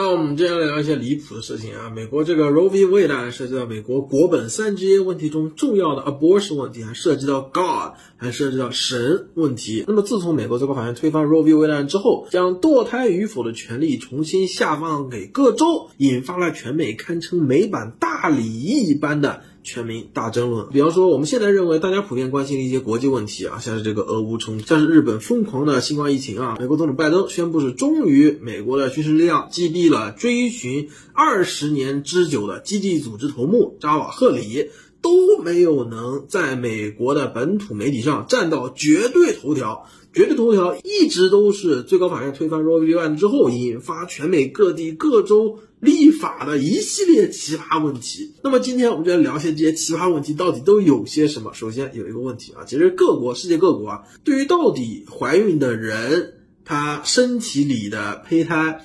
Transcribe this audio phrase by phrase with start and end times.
[0.00, 1.90] 那我们接下来聊一些离谱的事情啊。
[1.90, 2.86] 美国这个 Roe v.
[2.86, 9.82] Wade 案涉及到美国国本三职业问题中重要的 abortion 问题，还涉及到 God，还涉及到神问题。
[9.88, 11.52] 那么自从美国最高法院推翻 Roe v.
[11.52, 19.42] Wade 案之后，将堕胎与否的权利重新下放给各州，引发了全美堪称美版大礼仪一般的。
[19.68, 34.70] 全民大争论，比方说我们现在认为大家普遍关心的一些国际问题啊，像是这个俄乌冲突，像是日本疯狂的新冠疫情啊，美国总统拜登宣布是终于美国的军事力量击毙了追寻二十年之久的基地组织头目扎瓦赫里，
[35.02, 39.86] 都没有能在美国的本土媒体上占到绝对头条。
[40.18, 42.92] 绝对头条一直都是最高法院推翻 Roe v.
[42.92, 45.60] Wade 之后引发全美各地各州。
[45.80, 48.34] 立法的一系列奇葩问题。
[48.42, 51.52] 那么今天我们就来聊一些这些奇葩问题到底都有些什么。
[51.54, 58.84] 首先有一个问题啊，其实各国世界各国啊，对于到底怀孕的人他身体里的胚胎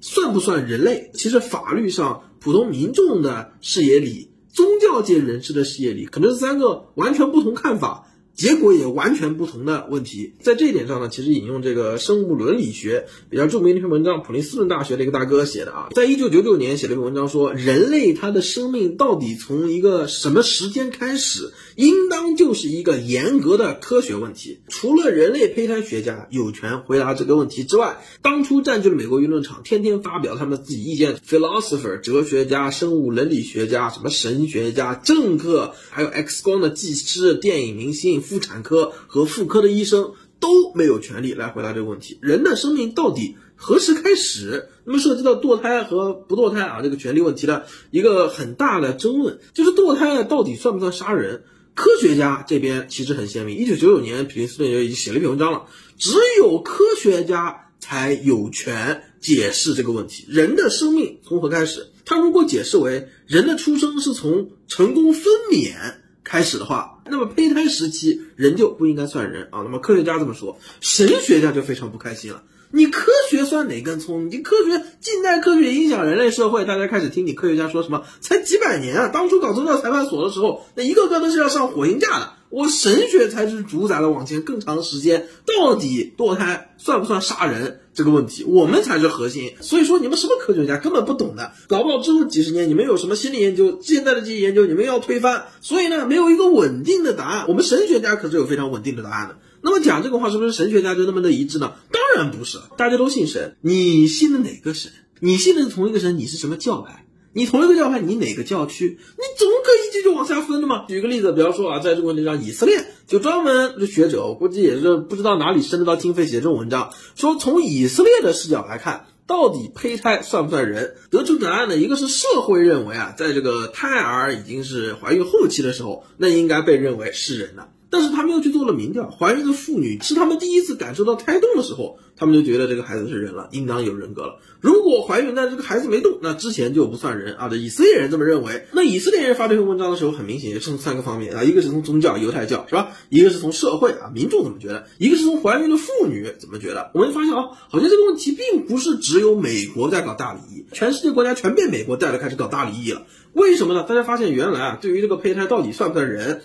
[0.00, 8.08] 算不算人类，其实法律上、普通民众的视野里、宗教界人士的视野里，可能是三个完全不同看法。
[8.34, 24.60] 结果也完全不同的问题，在这一点上呢，其实引用这个生物伦理学比较著名的一篇文章，普林斯顿大学的一个大哥写的啊，在一九九九年写了一篇文章，说人类他的生命到底从一个什么时间开始，应当就是一个严格的科学问题。
[24.68, 38.21] 除了人类胚胎学家有权回答这个问题之外，当初占据了美国舆论场，天天发表他们自己意见的，philosopher 哲学家、生物伦理学家、什么神学家、政客，还有 X 光的技师、电影明星。
[38.22, 44.68] 妇产科和妇科的医生都没有权利来回答这个问题：人的生命到底何时开始？
[44.84, 51.42] 那么涉及到堕胎和不堕胎啊这个权利问题的一个很大的争论，就是堕胎到底算不算杀人？
[51.74, 61.86] 科学家这边其实很鲜明，一九九九年，普林斯顿就已经写了一篇文章了，只有科学家才有权解释这个问题：人的生命从何开始？
[62.04, 65.94] 他如果解释为人的出生是从成功分娩。
[66.32, 69.60] 开始的话，那么胚胎时期人就不应该算人啊。
[69.62, 72.42] 那么科学家这么说，神学家就非常不开心了。
[72.70, 74.30] 你科学算哪根葱？
[74.30, 78.04] 你科学近代科学影响人类社会，大家开始听你科学家说什么？
[78.22, 79.08] 才几百年啊！
[79.08, 82.32] 当初搞宗教裁判所的时候，那一个个都是要上火星架的。
[82.52, 89.54] 我神学才是主宰了往前更长时间，到底堕胎算不算杀人这个问题，我们才是核心。
[89.62, 97.46] 所以说你们什么科学家根本不懂的，搞不好之后几十年你们有什么心理研究，现在的这些研究你们要推翻，所以呢没有一个稳定的答案。
[97.48, 99.38] 我们神学家可是有非常稳定的答案的。
[99.62, 101.72] 那么讲这个话是不是神学家就那么的一致呢？
[101.90, 104.92] 当然不是，大家都信神，你信的哪个神？
[105.20, 107.06] 你信的是同一个神，你是什么教派？
[107.34, 108.98] 你同一个教派，你哪个教区？
[109.16, 110.84] 你总可以继续往下分的嘛。
[110.86, 120.96] 举个例子，比方说啊，在这个问题上，以色列就专门的学者，我估计也是不知道哪里生得到经费写这种文章，说从以色列的视角来看，到底胚胎算不算人？
[121.10, 127.68] 得出答案的一个是社会认为啊，在这个胎儿已经是怀孕后期的时候，那应该被认为是人了。
[127.92, 134.38] 但是他们又去做了民调，怀孕的妇女是他们第一次感受到胎动的时候，他们就觉得这个孩子是人了，应当有人格了。
[134.62, 137.50] 如果怀孕但这个孩子没动，那之前就不算人啊。
[137.50, 138.66] 这以色列人这么认为。
[138.72, 142.92] 那以色列人发这篇文章的时候，很明显也是从三个方面啊，一个是从宗教犹太教是吧？
[143.10, 144.86] 一个是从社会啊民众怎么觉得？
[144.96, 146.90] 一个是从怀孕的妇女怎么觉得？
[146.94, 153.02] 我们发现啊，好像这个问题并不是只有美国在搞大礼仪，全世界国家全被美国带着开始搞大礼仪了。
[153.34, 153.84] 为什么呢？
[153.86, 156.40] 大家发现原来啊，对于这个胚胎到底算不算人？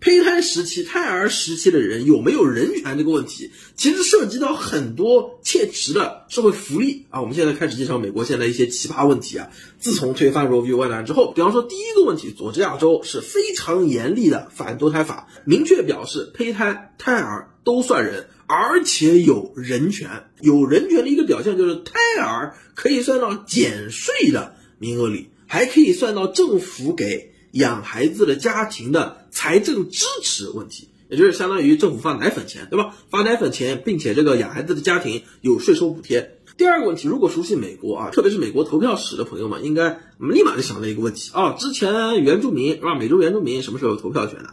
[0.00, 7.20] 胚胎时期、胎儿时期的人有没有人权这个问题，其实涉及到很多切实的社会福利啊。
[7.20, 9.50] 我们现在开始介绍美国现在一些奇葩问题啊。
[9.80, 10.70] 自从推翻 Roe v.
[10.72, 20.08] Wade 之后，比方说第一个问题，佐治亚州是非常严厉的反堕胎法，明确表示胚胎、胎儿都算人，而且有人权。
[20.40, 27.34] 有人权的一个表现就是胎儿可以算到减税的名额里，还可以算到政府给。
[27.52, 32.94] 养孩子的家庭的财政支持问题，也就是相当于政府发奶粉钱，对吧？
[33.10, 36.34] 发奶粉钱，并且这个养孩子的家庭有税收补贴。
[36.56, 42.96] 第二个问题，如果熟悉美国啊，特别是美国投票史的朋友们，应该立马就想到一个问题啊：之前原住民是吧？
[42.96, 44.50] 美洲原住民什么时候有投票权的？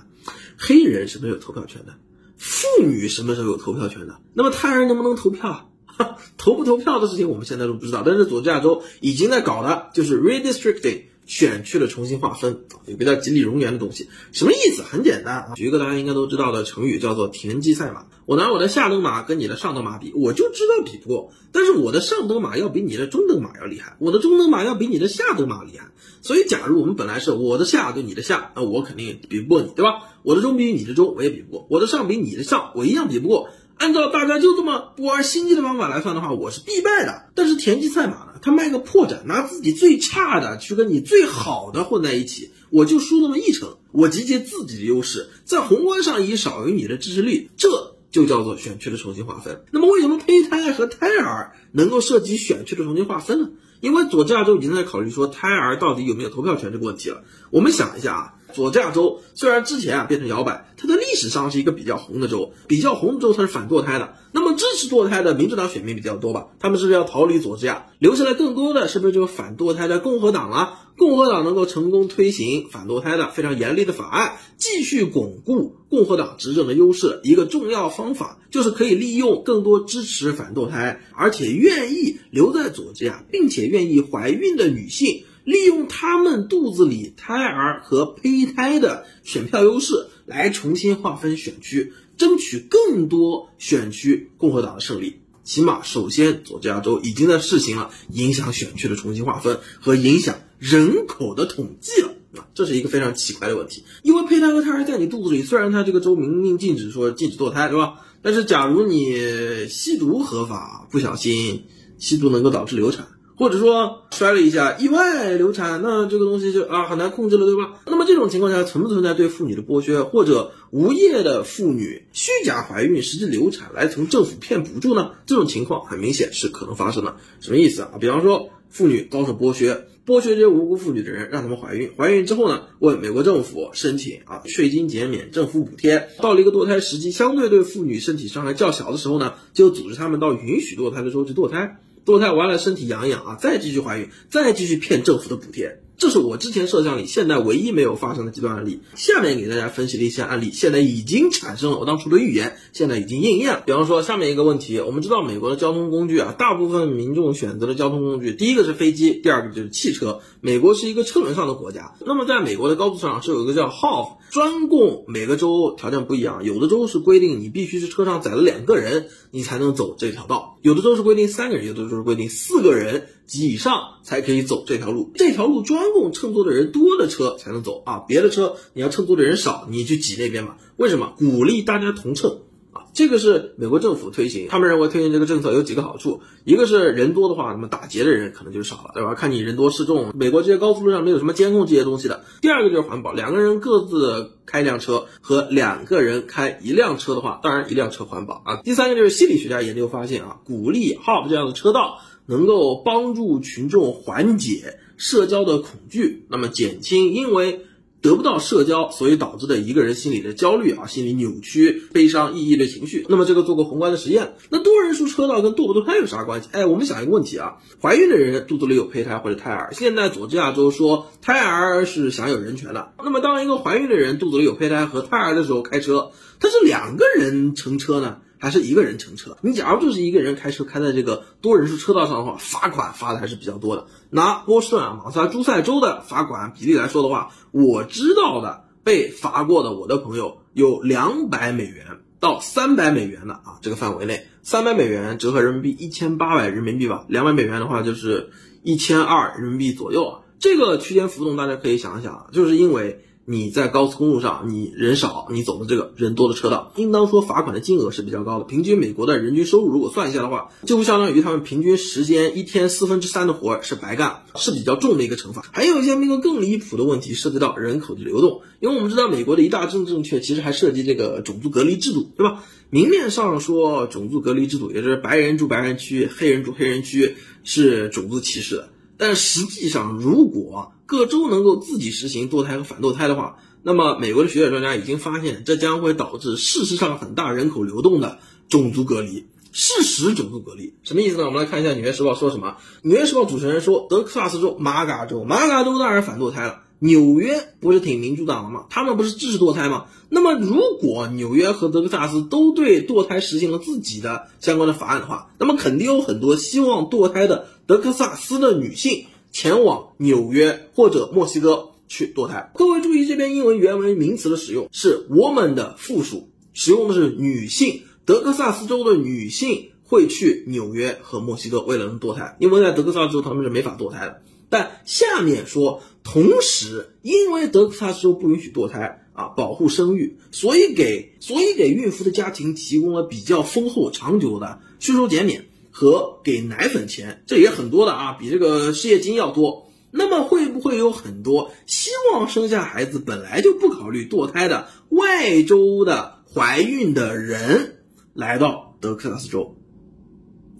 [0.57, 1.93] 黑人什么时候有投票权的？
[2.37, 4.19] 妇女什么时候有投票权的？
[4.33, 5.71] 那么他人能不能投票？
[6.37, 8.03] 投不投票的事情我们现在都不知道。
[8.05, 11.05] 但是佐治亚州已经在搞的就是 redistricting。
[11.25, 14.83] 选区的重新划分，有个叫锦鲤荣源的东西，什么意思？
[14.83, 18.05] 很简单啊，举一个大家应该都知道的成语，叫做田忌赛马。
[18.25, 21.31] 我拿我的下等马跟你的上等马比，我就知道比不过。
[21.51, 25.91] 但是我的上等马要比你的中等马要厉害，我的中等马要比你的下等马厉害。
[26.21, 30.01] 所以，假如我们本来是我的下对你的下，那我肯定比不过你，对吧？
[30.23, 33.49] 我的中比你的中，我也比不过；我的上比你的上，我一样比不过。
[33.77, 37.29] 按照大家就这么不玩心机的方法来算的话，我是必败的。
[37.35, 43.77] 但是田忌赛马呢，他卖个破绽，拿自己最差的去跟你最好的混在一起，我就输那么一成。
[43.91, 49.63] 我集结自己的优势，在宏观上以少于你的支持率，这就叫做选区的重新划分。
[49.71, 53.49] 那么为什么胚胎和胎儿能够涉及选区的重新划分呢？
[53.81, 57.23] 因为佐治亚州已经在考虑说胎儿到底有没有投票权这个问题了。
[57.51, 58.33] 我们想一下啊。
[58.55, 64.13] 佐治亚州虽然之前啊变成摇摆，它的历史上是一个比较红的州，比较红的州它是反堕胎的。
[64.31, 66.47] 那么支持堕胎的民主党选民比较多吧？
[66.59, 70.79] 他们是不是要逃离佐治亚，留下来更多的是不是就是反堕胎的共和党了？
[70.97, 77.19] 共和党能够成功推行反堕胎的非常严厉的法案，继续巩固共和党执政的优势。
[77.23, 85.25] 一个重要方法就是可以利用更多支持反堕胎，而且愿意留在佐治亚，并且愿意怀孕的女性。
[85.45, 95.21] 利用他们肚子里胎儿和胚胎的选票优势来重新划分选区，争取更多选区共和党的胜利。
[95.43, 102.09] 起码，首先，佐治亚州已经在试行了影响选区的重新划分和影响人口的统计了。
[102.35, 103.83] 啊，这是一个非常奇怪的问题。
[104.01, 108.01] 因为胚胎和胎儿在你肚子里，虽然它这个州明令禁止说禁止堕胎，对吧？
[108.23, 111.65] 但是，假如你吸毒合法，不小心
[111.99, 113.07] 吸毒能够导致流产。
[113.37, 117.81] 或者说摔了一下，意外流产，那这个东西就啊很难控制了，对吧？
[117.85, 125.11] 那么这种情况下存不存在对妇女的剥削，或者无业的妇女虚假怀孕实际流产来从政府骗补助呢？
[125.25, 127.17] 这种情况很明显是可能发生的。
[127.41, 127.91] 什么意思啊？
[127.99, 136.07] 比方说妇女遭受剥削，剥削这些无辜妇女的人，让他们怀孕，怀孕之后呢，问美国政府申请啊税金减免、政府补贴。
[136.21, 141.81] 到了一个堕胎时机相对对妇女身体伤害较小的时候呢，就组织他们到允许堕胎的时候去堕胎。
[142.05, 145.81] 堕胎完了，身体养一养啊，再继续怀孕，再继续骗政府的补贴。
[145.97, 148.81] 这是我之前设想里现在唯一没有发生的极端案例。
[148.95, 153.63] 下面给大家分析的一些案例，现在已经产生了我当初的预言，现在已经应验了。
[153.65, 160.19] 比方说，下面一个问题，我们知道美国的交通工具啊，大部分民众选择的交通工具，第一个是飞机，第二个就是汽车。
[160.41, 173.07] 美国是一个车轮上的国家，那么在美国的高速上是有一个叫 HOV，专供每个州条件不一样，有的州是规定你必须是车上载了两个人，你才能走这条道；有的州是规定三个人，有的州是规定四个人。
[173.27, 180.57] 及以上才可以走这条路，这条路专供乘坐的人多的车才能走啊，别的车你要乘坐的人少，你去挤那边嘛？
[180.77, 181.13] 为什么？
[181.17, 182.41] 鼓励大家同乘
[182.71, 189.15] 啊，这个是美国政府推行，他们认为推行这个政策有几个好处，一个是人多的话，那么打劫的人可能就少了，对吧？
[189.15, 192.25] 看你人多势众，美国这些高速路上没有什么监控这些东西的。
[192.41, 198.61] 第二个就是环保，两个人各自开一辆车和两个人开一辆车的话，当然一辆车环保啊。
[198.63, 202.01] 第三个就是心理学家研究发现啊，鼓励 HOP 这样的车道。
[202.25, 207.65] 能够帮助群众缓解社交的恐惧，那么减轻因为
[208.01, 213.03] 得不到社交所以导致的一个人心理的焦虑啊，心理扭曲、悲伤、抑郁的情绪。
[213.09, 216.49] 那么这个做过宏观的实验，那多人数车道跟堕不堕胎有啥关系？
[216.51, 222.93] 哎，我们想一个问题啊，怀孕的人肚子里有胚胎或者胎儿，现在佐治亚州说胎儿是享有人权的。
[223.03, 228.17] 那么当一个怀孕的人肚子里有胚胎和胎儿的时候开车，他是两个人乘车呢？
[228.37, 233.87] 还是一个人乘车，你假如就是一个人开车开在这个多人数车道上的话，罚款罚的还是比较多的。
[234.09, 248.31] 拿波士顿啊、马萨诸塞州的罚款比例来说的话，我知道的被罚过的我的朋友有两百美元到三百美元的啊，这个范围内，三百美元折合人民币一千八百人民币吧，两百美元的话就是
[248.63, 253.04] 一千二人民币左右啊，这个区间浮动大家可以想一想啊，就是因为。
[253.27, 258.45] 你在高速公路上，你人少，你走的这个人多的车道，应当说罚款的金额是比较高的。
[258.45, 265.41] 平均美国的人均收入如果算一下的话，就相当于他们平均时间一天四分之三的活是白干，是比较重的一个惩罚。
[265.51, 268.41] 还有一些那个更离谱的问题，涉及到人口的流动。
[268.59, 272.43] 因为我们知道美国的一大政治正确，其实还涉及这个种族隔离制度，对吧？
[272.69, 278.69] 明面上说种族隔离制度，也就是白人住白人区，黑人住黑人区，是种族歧视的。
[278.97, 289.25] 但实际上，如果各州能够自己实行堕胎和反堕胎的话，那么美国的学者专家已经发现，这将会导致事实上很大人口流动的种族隔离。
[289.51, 291.23] 事实种族隔离什么意思呢？
[291.25, 292.49] 我们来看一下《纽约时报》说什么。
[292.81, 296.63] 《纽约时报》主持人说，德克萨斯州、马嘎州、马嘎州当然反堕胎了。
[296.85, 298.65] 纽约不是挺民主党的吗？
[298.69, 299.85] 他们不是支持堕胎吗？
[300.09, 312.51] 那么，如果纽约和德克萨斯都对堕胎实行了自己的相关的法案的话，那么肯定有很多希望堕胎的德克萨斯的女性前往纽约或者墨西哥去堕胎。
[312.55, 317.81] 各位注意，这边英文原文名词的使用是 woman 的复数，使用的是女性。
[318.05, 324.21] 德克萨斯州的女性会去纽约和墨西哥为了能堕胎，因为在德克萨斯州他们是没法堕胎的。
[324.47, 339.69] 但下面说，同时因为德克萨斯州不允许堕胎，啊，保护生育，所以给所以给孕妇的家庭提供了比较丰厚长久的税收减免和给奶粉钱，这也很多的啊，比这个失业金要多。
[339.97, 347.77] 那么会不会有很多希望生下孩子本来就不考虑堕胎的外州的怀孕的人
[348.13, 349.55] 来到德克萨斯州？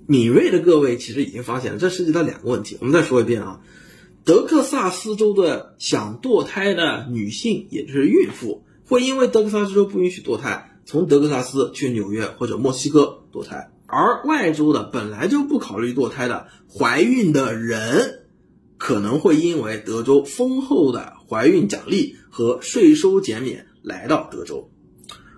[0.08, 2.78] 敏锐的各位其实已经发现了，这涉及到两个问题。
[2.80, 3.60] 我们再说一遍啊，
[4.26, 18.26] 德克萨斯州的想堕胎的女性，也就是孕妇，会因为德克萨斯州不允许堕胎，从德克萨斯去纽约或者墨西哥堕胎；而外州的本来就不考虑堕胎的怀孕的人，
[18.80, 24.72] 可能会因为德州丰厚的怀孕奖励和税收减免来到德州。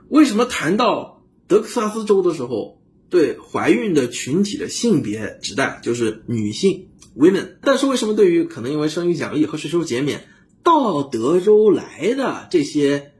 [0.07, 2.77] 为什么谈到德克萨斯州的时候？
[3.09, 10.27] 对怀孕的群体的性别指代就是女性 women，但是为什么对于可能因为生育奖励和税收减免
[10.63, 13.13] 到德州来的这些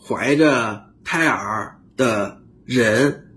[0.00, 3.32] 怀着胎儿的人，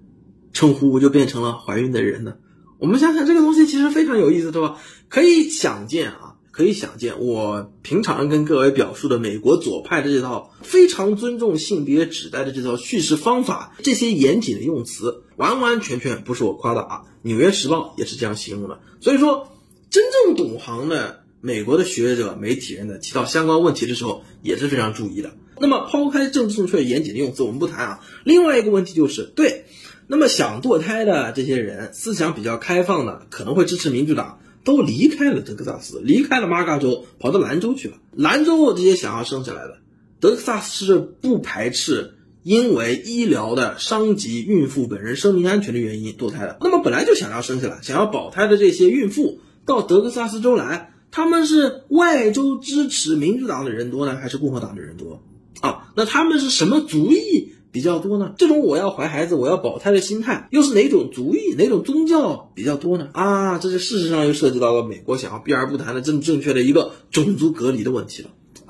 [0.53, 2.35] 称呼就变成了怀孕的人呢？
[2.77, 4.77] 我们想想这个东西其实非常有意思，对吧？
[5.09, 6.31] 可以想见啊。
[6.51, 17.01] 可以想见，我平常跟各位表述的美国左派的这套非常尊重性别指代的这套叙事方法，这些严谨的用词，完完全全不是我夸的啊！
[17.23, 18.79] 《纽约时报》也是这样形容的。
[19.01, 19.49] 所以说，
[19.89, 25.33] 真正懂行的美国的学者、媒体人呢，提到相关问题的时候也是非常注意的。
[25.59, 27.99] 那么，抛开政治正确、严谨的用词，我们不谈啊。
[28.23, 29.65] 另外一个问题就是，对，
[30.07, 34.39] 那么想堕胎的这些人，思想比较开放的，可能会支持民主党。
[34.63, 37.97] 都离开了德克萨斯，离开了马嘎州，跑到兰州去了。
[38.11, 39.77] 兰州这些想要生下来的，
[40.19, 46.57] 德克萨斯是不排斥因为医疗的伤及孕妇本人生命安全的原因堕胎的。
[46.61, 55.21] 那么本来就想要生下来、想要保胎的这些孕妇到德克萨斯州来，他们是外州支持民主党的人多呢，还是共和党的人多？
[55.61, 57.51] 啊，那他们是什么族裔？
[57.71, 58.33] 比较多呢？
[58.37, 63.09] 这种我要怀孩子，我要保胎的心态，又是哪种族裔、哪种宗教比较多呢？
[63.11, 68.29] 啊，这是事实上又涉及到了美国想要避而不谈的正正确的一个种族隔离的问题了。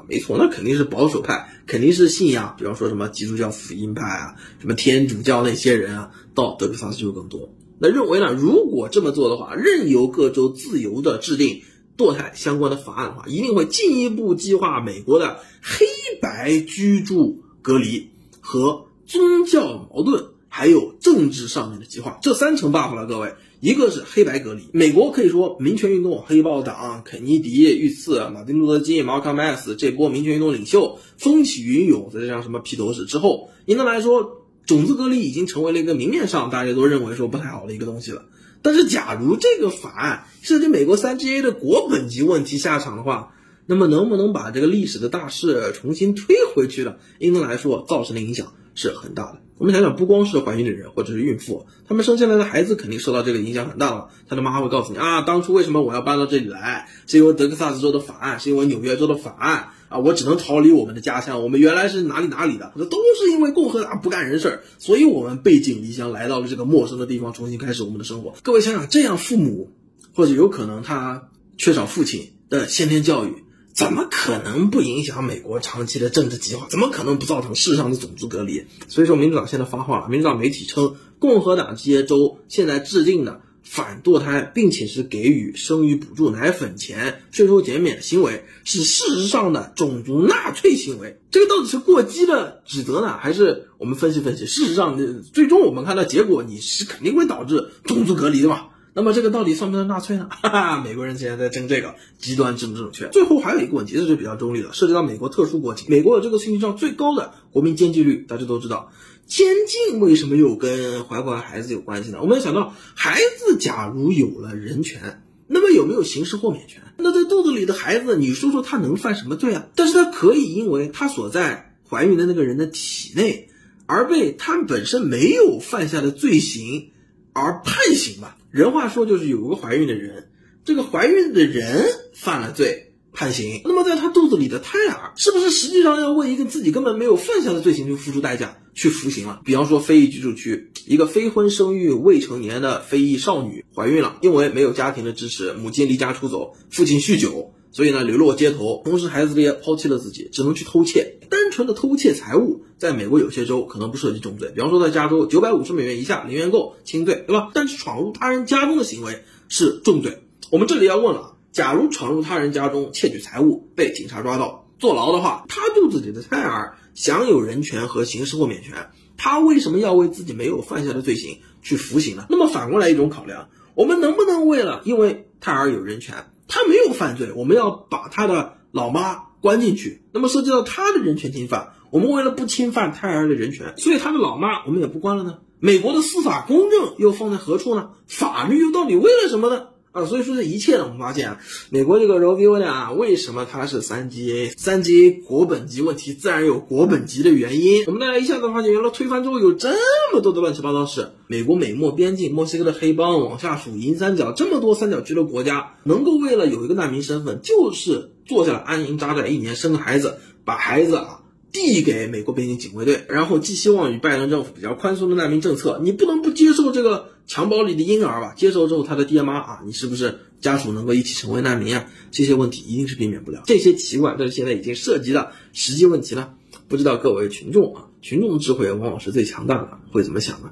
[0.09, 7.53] 没错，那肯定是保守派，肯定是信仰，比方说什么基督教福音派啊，什么天主教那些人啊，到德克萨斯就更多。
[7.85, 11.61] 那认为呢，如果这么做的话，任由各州自由的制定
[11.95, 15.85] 堕胎相关的法案的话，一定会进一步激化美国的黑
[16.19, 18.09] 白居住隔离
[18.41, 18.87] 和。
[19.07, 24.63] 宗教矛盾还有政治上面的激化，这三层 buff 了，各位，一个是黑白隔离。
[24.73, 38.25] 美国可以说民权运动、黑豹党、肯尼迪遇刺、马丁路德金、Malcolm X 这波民权运动领袖风起云涌，再加上什么披头士之后，应当来说，种子隔离已经成为了一个明面上大家都认为说不太好的一个东西了。
[38.61, 43.33] 但是，假如这个法案涉及美国三 G A 的国本级问题下场的话，
[43.67, 48.53] 那么能不能把这个历史的大势重新推回去呢，应该来说造成的影响。
[48.75, 49.39] 是很大的。
[49.57, 54.09] 我们想想，不光是怀孕的人或者是孕妇，他们生下来的孩子肯定受到这个影响很大了。
[54.27, 61.41] 他的妈会告诉你啊，当初为什么我要搬到这里来，是因为德克萨斯州的法案，是因为纽约州的法案啊，我只能逃离我们的家乡。
[61.41, 68.33] 我们原来是哪里哪里的，这都是因为共和党不干人事儿，所以我们背井离乡来到了这个陌生的地方，重新开始我们的生活。
[68.43, 69.71] 各位想想，这样父母
[70.13, 73.44] 或者有可能他缺少父亲的先天教育。
[73.75, 76.65] 怎么可能不影响美国长期的政治计划？
[76.69, 78.63] 怎么可能不造成事实上的种族隔离？
[78.87, 80.07] 所以说，民主党现在发话了。
[80.07, 91.19] 民主党媒体称，共和党这些州现在制定的反堕胎，并且是给予生育补助、奶粉钱、税收减免的行为，是事实上的种族纳粹行为。
[91.29, 94.45] 这个到底是过激的指责呢，还是我们分析分析？
[94.45, 94.97] 事实上，
[95.33, 98.67] 最终我们看到结果，你是肯定会导致种族隔离的嘛？
[98.95, 100.29] 那么这个到底算不算纳粹呢？
[100.31, 103.09] 哈哈，美国人现在在争这个极端政治正确。
[103.09, 105.87] 最后还有一个问题，这是比较中立的，涉及到美国特殊国情。
[105.89, 108.91] 美国有这个世界上最高的国民监禁率，大家都知道。
[109.27, 112.19] 监禁为什么又跟怀不怀孩子有关系呢？
[112.21, 116.81] 我们要想到，孩子假如有了人权，那么有没有刑事豁免权？
[116.97, 119.67] 那这肚子里的孩子，你说说他能犯什么罪啊？
[119.75, 123.49] 但是他可以因为他所在怀孕的那个人的体内，
[123.87, 126.91] 而被他本身没有犯下的罪行
[127.35, 128.37] 而判刑吧？
[128.49, 130.29] 人话说就是有个怀孕的人，
[130.63, 139.41] 这个怀孕的人犯了罪判刑，那么在他肚子里的胎儿是不是实际上要为一个自己根本没有犯下的罪行去付出代价去服刑了？
[139.43, 151.17] 比方说非裔居住区一个非婚生育未成年的非裔少女怀孕了，因为没有家庭的支持，母亲离家出走，父亲酗酒，所以呢流落街头，同时孩子也抛弃了自己，只能去偷窃。
[151.29, 157.49] 单纯的偷窃财物，在美国有些州可能不涉及重罪，比方说在加州，九百五十美元以下零元购轻罪，对吧？
[157.53, 160.23] 但是闯入他人家中的行为是重罪。
[160.51, 172.25] 我们这里要问了，假如闯入他人家中窃取财物被警察抓到，坐牢的话，他肚子里的胎儿享有人权和刑事豁免权，他为什么要为自己没有犯下的罪行去服刑呢？
[172.29, 180.03] 那么反过来一种考量，我们能不能为了因为胎儿有人权，他没有犯罪，我们要把他的老妈关进去？
[180.11, 185.39] 那么涉及到他的人权侵犯，我们为了不侵犯胎儿的人权，所以他的老妈我们也不关了呢？
[185.59, 187.91] 美国的司法公正又放在何处呢？
[188.07, 189.67] 法律又到底为了什么呢？
[189.95, 192.45] 啊，所以说这一切呢，我们发现啊，美国这个 Roe v.
[192.49, 194.49] Wade 啊，为什么它是三级 A？
[194.57, 197.85] 三级 A 国本级问题，自然有国本级的原因。
[197.85, 199.69] 我们大家一下子发现，原来推翻之后有这
[200.13, 201.13] 么多的乱七八糟事。
[201.27, 211.21] 美国美墨边境，墨西哥的黑帮往下数银三角，这么多三角区的国家，能够为了有一个难民身份，就是坐下来安营扎寨一年，生个孩子，把孩子啊。
[211.55, 215.79] 递给美国边境警卫队，然后寄希望于拜登政府比较宽松的难民政策。
[215.81, 218.33] 你不能不接受这个襁褓里的婴儿吧？
[218.35, 221.87] 接受之后，他的爹妈啊，你是不是家属能够一起成为难民啊？
[222.11, 223.41] 这些问题一定是避免不了。
[223.45, 226.33] 这些奇怪，但是现在已经涉及的实际问题了。
[226.67, 230.49] 不知道各位群众啊，群众的智慧往往是最强大的，会怎么想呢？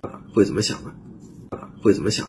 [0.00, 0.92] 啊会怎么想呢？
[1.50, 2.26] 啊会怎么想？